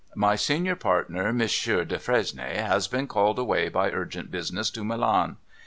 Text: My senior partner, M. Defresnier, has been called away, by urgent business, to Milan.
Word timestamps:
My 0.15 0.35
senior 0.35 0.75
partner, 0.75 1.27
M. 1.27 1.37
Defresnier, 1.37 2.59
has 2.65 2.87
been 2.87 3.05
called 3.05 3.37
away, 3.37 3.69
by 3.69 3.91
urgent 3.91 4.31
business, 4.31 4.71
to 4.71 4.83
Milan. 4.83 5.37